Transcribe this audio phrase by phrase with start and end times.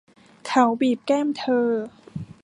[0.47, 1.69] เขาบีบแก้มเธอ